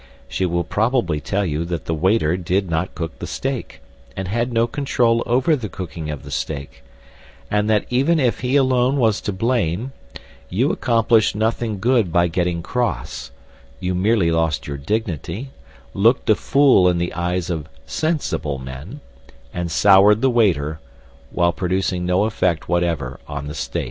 She 0.27 0.47
will 0.47 0.63
probably 0.63 1.19
tell 1.21 1.45
you 1.45 1.63
that 1.65 1.85
the 1.85 1.93
waiter 1.93 2.35
did 2.35 2.71
not 2.71 2.95
cook 2.95 3.19
the 3.19 3.27
steak, 3.27 3.81
and 4.17 4.27
had 4.27 4.51
no 4.51 4.65
control 4.65 5.21
over 5.27 5.55
the 5.55 5.69
cooking 5.69 6.09
of 6.09 6.23
the 6.23 6.31
steak; 6.31 6.83
and 7.51 7.69
that 7.69 7.85
even 7.91 8.19
if 8.19 8.39
he 8.39 8.55
alone 8.55 8.97
was 8.97 9.21
to 9.21 9.31
blame, 9.31 9.91
you 10.49 10.71
accomplished 10.71 11.35
nothing 11.35 11.79
good 11.79 12.11
by 12.11 12.27
getting 12.29 12.63
cross; 12.63 13.29
you 13.79 13.93
merely 13.93 14.31
lost 14.31 14.65
your 14.65 14.77
dignity, 14.77 15.51
looked 15.93 16.27
a 16.31 16.35
fool 16.35 16.89
in 16.89 16.97
the 16.97 17.13
eyes 17.13 17.51
of 17.51 17.69
sensible 17.85 18.57
men, 18.57 19.01
and 19.53 19.69
soured 19.69 20.21
the 20.21 20.31
waiter, 20.31 20.79
while 21.29 21.53
producing 21.53 22.07
no 22.07 22.23
effect 22.23 22.67
whatever 22.67 23.19
on 23.27 23.45
the 23.45 23.53
steak. 23.53 23.79